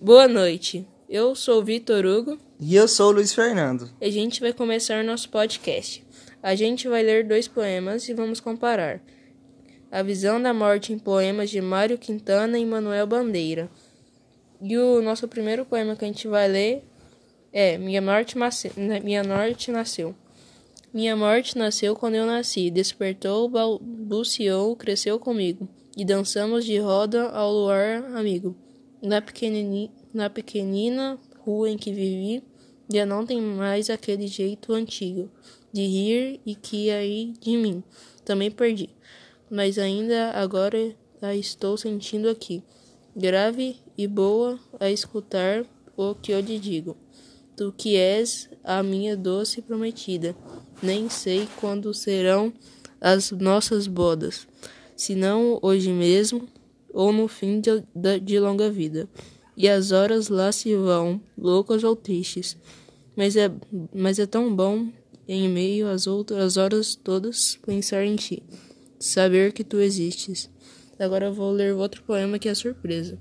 [0.00, 0.86] Boa noite.
[1.08, 2.38] Eu sou o Vitor Hugo.
[2.60, 3.90] E eu sou o Luiz Fernando.
[3.98, 6.04] E a gente vai começar nosso podcast.
[6.42, 9.00] A gente vai ler dois poemas e vamos comparar.
[9.90, 13.70] A Visão da Morte em poemas de Mário Quintana e Manuel Bandeira.
[14.60, 16.84] E o nosso primeiro poema que a gente vai ler
[17.50, 18.36] é Minha Morte,
[19.02, 20.14] Minha Morte Nasceu.
[20.92, 27.52] Minha morte nasceu quando eu nasci, despertou, balbuciou, cresceu comigo, e dançamos de roda ao
[27.52, 28.56] luar amigo.
[29.06, 32.42] Na, pequenini, na pequenina rua em que vivi,
[32.92, 35.30] já não tem mais aquele jeito antigo
[35.72, 37.84] de rir e que aí de mim
[38.24, 38.90] também perdi.
[39.48, 40.92] Mas ainda agora
[41.22, 42.64] a estou sentindo aqui,
[43.14, 45.64] grave e boa a escutar
[45.96, 46.96] o que eu lhe digo.
[47.56, 50.34] Tu que és a minha doce prometida,
[50.82, 52.52] nem sei quando serão
[53.00, 54.48] as nossas bodas,
[54.96, 56.48] se não hoje mesmo
[56.96, 57.84] ou no fim de,
[58.22, 59.06] de longa vida.
[59.54, 62.56] E as horas lá se vão, loucas ou tristes.
[63.14, 63.52] Mas é,
[63.94, 64.88] mas é tão bom,
[65.28, 68.42] em meio às outras horas todas, pensar em ti,
[68.98, 70.48] saber que tu existes.
[70.98, 73.18] Agora eu vou ler outro poema que é surpresa.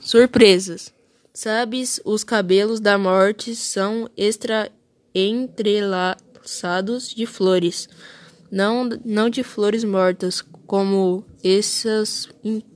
[0.00, 0.90] Surpresas.
[1.34, 4.72] Sabes, os cabelos da morte são extra
[5.14, 7.88] entrelaçados calçados de flores,
[8.48, 12.28] não, não de flores mortas, como essas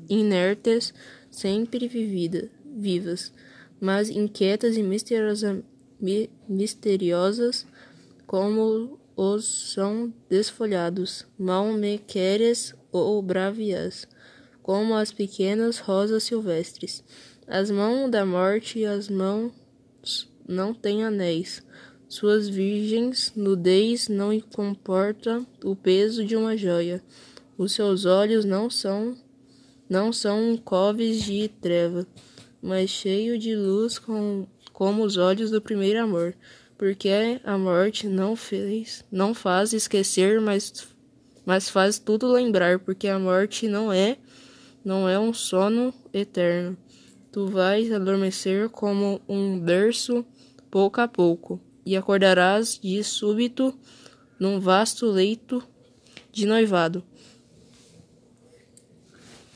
[0.08, 0.92] inertes,
[1.30, 3.32] sempre vivida, vivas,
[3.80, 5.62] mas inquietas e misteriosa,
[6.00, 7.64] mi, misteriosas,
[8.26, 14.08] como os são desfolhados, mal me queres ou bravias,
[14.64, 17.04] como as pequenas rosas silvestres.
[17.46, 19.52] As mãos da morte e as mãos
[20.48, 21.62] não têm anéis,
[22.10, 27.00] suas virgens nudez não comporta o peso de uma joia.
[27.56, 29.16] Os seus olhos não são
[29.88, 32.04] não são coves de treva,
[32.60, 36.34] mas cheio de luz com, como os olhos do primeiro amor,
[36.76, 37.08] porque
[37.44, 40.88] a morte não fez, não faz esquecer, mas
[41.46, 44.18] mas faz tudo lembrar, porque a morte não é
[44.84, 46.76] não é um sono eterno.
[47.30, 50.26] Tu vais adormecer como um berço
[50.68, 51.60] pouco a pouco
[51.90, 53.74] e acordarás de súbito
[54.38, 55.60] num vasto leito
[56.30, 57.02] de noivado.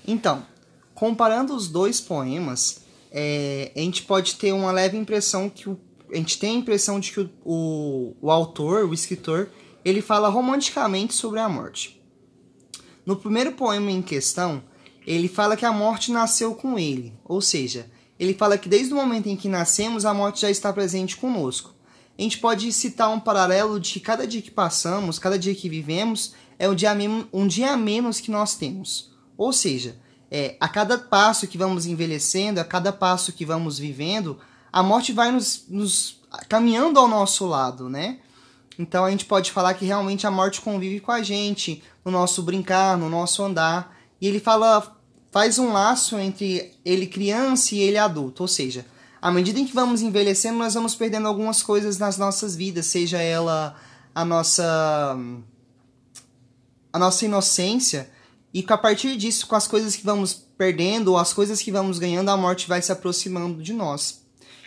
[0.05, 0.45] Então,
[0.93, 2.81] comparando os dois poemas,
[3.13, 5.79] é, a gente pode ter uma leve impressão que o,
[6.13, 9.49] a gente tem a impressão de que o, o, o autor, o escritor,
[9.85, 12.03] ele fala romanticamente sobre a morte.
[13.07, 14.61] No primeiro poema em questão,
[15.07, 18.97] ele fala que a morte nasceu com ele, ou seja, ele fala que desde o
[18.97, 21.74] momento em que nascemos a morte já está presente conosco
[22.19, 25.69] a gente pode citar um paralelo de que cada dia que passamos, cada dia que
[25.69, 26.93] vivemos, é um dia,
[27.33, 29.11] um dia a menos que nós temos.
[29.37, 29.97] Ou seja,
[30.31, 34.39] é, a cada passo que vamos envelhecendo, a cada passo que vamos vivendo,
[34.73, 38.19] a morte vai nos, nos caminhando ao nosso lado, né?
[38.79, 42.43] Então a gente pode falar que realmente a morte convive com a gente, no nosso
[42.43, 43.97] brincar, no nosso andar.
[44.21, 44.97] E ele fala,
[45.31, 48.87] faz um laço entre ele criança e ele adulto, ou seja,
[49.25, 53.23] à medida em que vamos envelhecendo, nós vamos perdendo algumas coisas nas nossas vidas, seja
[53.23, 53.75] ela
[54.15, 55.17] a nossa
[56.93, 58.11] a nossa inocência,
[58.53, 61.99] e a partir disso, com as coisas que vamos perdendo ou as coisas que vamos
[61.99, 64.23] ganhando, a morte vai se aproximando de nós.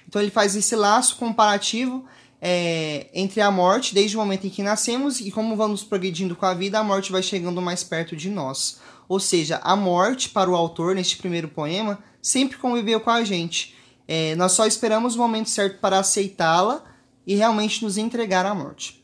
[0.08, 2.04] Então ele faz esse laço comparativo
[2.42, 6.48] é, entre a morte, desde o momento em que nascemos, e como vamos progredindo com
[6.48, 8.80] a vida, a morte vai chegando mais perto de nós.
[9.08, 13.77] Ou seja, a morte, para o autor, neste primeiro poema, sempre conviveu com a gente.
[14.08, 16.84] É, nós só esperamos o momento certo para aceitá-la
[17.26, 19.04] e realmente nos entregar à morte.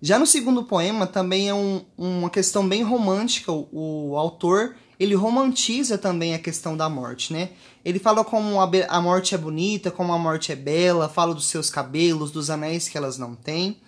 [0.00, 3.52] Já no segundo poema também é um, uma questão bem romântica.
[3.52, 3.68] O,
[4.10, 7.50] o, autor ele romantiza também a questão da morte, né?
[7.84, 11.46] Ele fala como a, a morte é bonita, como a morte é bela, fala dos
[11.46, 13.78] seus cabelos, dos anéis que elas não têm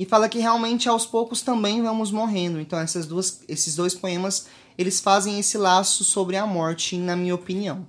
[0.00, 2.58] e fala que realmente aos poucos também vamos morrendo.
[2.58, 4.46] Então essas duas, esses dois poemas
[4.78, 7.86] eles fazem esse laço sobre a morte, na minha opinião.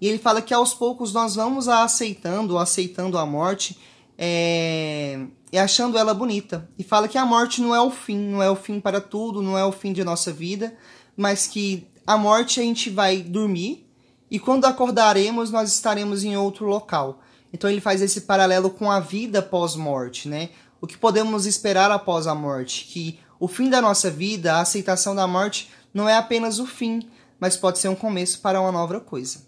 [0.00, 3.78] E ele fala que aos poucos nós vamos a aceitando, aceitando a morte
[4.18, 6.68] é, e achando ela bonita.
[6.78, 9.42] E fala que a morte não é o fim, não é o fim para tudo,
[9.42, 10.76] não é o fim de nossa vida,
[11.16, 13.86] mas que a morte a gente vai dormir
[14.30, 17.20] e quando acordaremos nós estaremos em outro local.
[17.52, 20.50] Então ele faz esse paralelo com a vida pós-morte, né?
[20.80, 22.84] O que podemos esperar após a morte?
[22.86, 27.08] Que o fim da nossa vida, a aceitação da morte, não é apenas o fim,
[27.40, 29.40] mas pode ser um começo para uma nova coisa.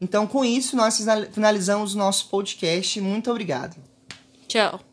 [0.00, 0.98] Então, com isso, nós
[1.32, 3.00] finalizamos o nosso podcast.
[3.00, 3.76] Muito obrigado.
[4.48, 4.89] Tchau.